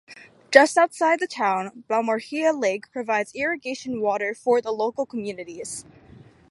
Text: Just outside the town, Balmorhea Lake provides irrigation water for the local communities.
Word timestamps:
Just 0.49 0.79
outside 0.79 1.19
the 1.19 1.27
town, 1.27 1.83
Balmorhea 1.87 2.59
Lake 2.59 2.91
provides 2.91 3.35
irrigation 3.35 4.01
water 4.01 4.33
for 4.33 4.59
the 4.59 4.71
local 4.71 5.05
communities. 5.05 5.85